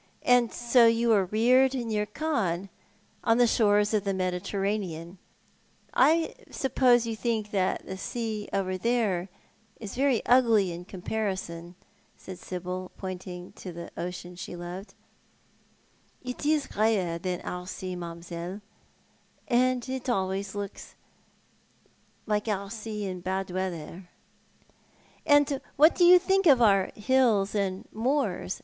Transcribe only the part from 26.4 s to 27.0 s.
of our